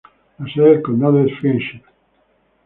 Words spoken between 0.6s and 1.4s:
del condado es